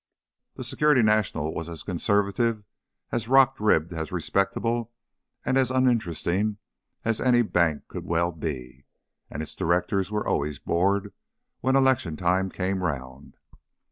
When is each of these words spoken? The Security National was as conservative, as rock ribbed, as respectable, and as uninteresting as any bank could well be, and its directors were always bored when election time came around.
The 0.55 0.63
Security 0.63 1.03
National 1.03 1.53
was 1.53 1.69
as 1.69 1.83
conservative, 1.83 2.63
as 3.11 3.27
rock 3.27 3.57
ribbed, 3.59 3.93
as 3.93 4.11
respectable, 4.11 4.91
and 5.45 5.59
as 5.59 5.69
uninteresting 5.69 6.57
as 7.05 7.21
any 7.21 7.43
bank 7.43 7.87
could 7.87 8.05
well 8.07 8.31
be, 8.31 8.85
and 9.29 9.43
its 9.43 9.53
directors 9.53 10.09
were 10.09 10.25
always 10.27 10.57
bored 10.57 11.13
when 11.59 11.75
election 11.75 12.15
time 12.17 12.49
came 12.49 12.81
around. 12.83 13.37